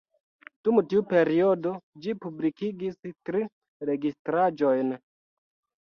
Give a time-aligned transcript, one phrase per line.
[0.67, 1.75] Dum tiu periodo,
[2.07, 3.47] ĝi publikigis tri
[3.93, 5.01] registraĵojn.